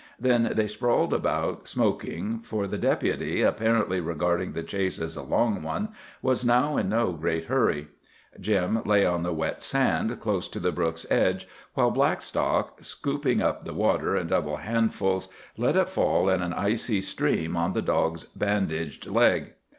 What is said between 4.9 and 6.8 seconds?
as a long one, was now